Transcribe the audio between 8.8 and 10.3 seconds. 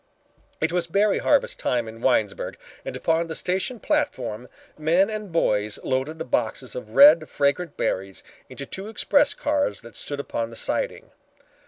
express cars that stood